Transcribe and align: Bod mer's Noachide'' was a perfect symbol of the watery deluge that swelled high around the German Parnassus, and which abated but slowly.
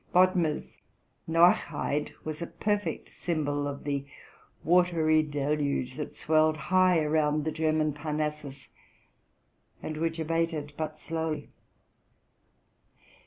Bod 0.11 0.35
mer's 0.35 0.73
Noachide'' 1.29 2.13
was 2.23 2.41
a 2.41 2.47
perfect 2.47 3.11
symbol 3.11 3.67
of 3.67 3.83
the 3.83 4.03
watery 4.63 5.21
deluge 5.21 5.93
that 5.95 6.15
swelled 6.15 6.57
high 6.57 6.97
around 6.99 7.45
the 7.45 7.51
German 7.51 7.93
Parnassus, 7.93 8.69
and 9.83 9.97
which 9.97 10.17
abated 10.17 10.73
but 10.75 10.95
slowly. 10.97 11.49